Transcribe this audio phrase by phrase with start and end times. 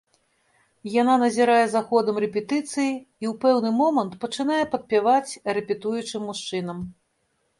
[1.01, 6.77] Яна назірае за ходам рэпетыцыі, і ў пэўны момант пачынае падпяваць рэпетуючым мужчынам.